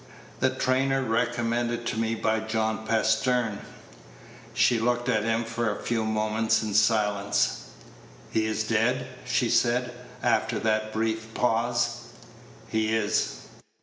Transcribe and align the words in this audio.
"The 0.39 0.49
trainer 0.49 1.03
recommended 1.03 1.85
to 1.85 1.95
me 1.97 2.15
by 2.15 2.39
John 2.39 2.87
Pastern." 2.87 3.59
She 4.51 4.79
looked 4.79 5.07
at 5.07 5.23
him 5.23 5.43
for 5.43 5.69
a 5.71 5.83
few 5.83 6.03
moments 6.05 6.63
in 6.63 6.73
silence. 6.73 7.65
"He 8.31 8.47
is 8.47 8.63
dead?" 8.63 9.05
she 9.25 9.47
said, 9.47 9.93
after 10.23 10.57
that 10.57 10.91
brief 10.91 11.31
pause. 11.35 12.05
"He 12.67 12.91
is." 12.95 13.41